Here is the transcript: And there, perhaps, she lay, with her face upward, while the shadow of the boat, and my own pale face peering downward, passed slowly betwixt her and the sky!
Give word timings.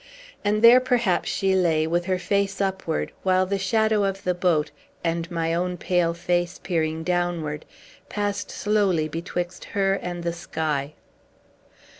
And 0.43 0.63
there, 0.63 0.79
perhaps, 0.79 1.29
she 1.29 1.53
lay, 1.53 1.85
with 1.85 2.05
her 2.05 2.17
face 2.17 2.59
upward, 2.59 3.11
while 3.21 3.45
the 3.45 3.59
shadow 3.59 4.03
of 4.03 4.23
the 4.23 4.33
boat, 4.33 4.71
and 5.03 5.29
my 5.29 5.53
own 5.53 5.77
pale 5.77 6.15
face 6.15 6.57
peering 6.63 7.03
downward, 7.03 7.65
passed 8.09 8.49
slowly 8.49 9.07
betwixt 9.07 9.63
her 9.77 9.93
and 9.93 10.23
the 10.23 10.33
sky! 10.33 10.95